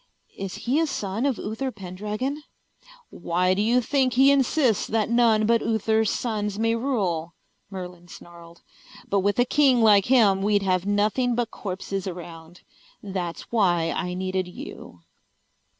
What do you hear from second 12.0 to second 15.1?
around. That's why I needed you."